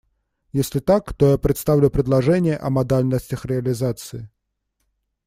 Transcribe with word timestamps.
Если 0.51 0.79
так, 0.79 1.13
то 1.13 1.29
я 1.29 1.37
представлю 1.37 1.91
предложение 1.91 2.57
о 2.57 2.71
модальностях 2.71 3.45
реализации. 3.45 4.31